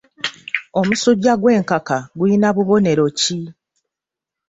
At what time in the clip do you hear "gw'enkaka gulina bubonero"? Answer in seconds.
1.41-3.05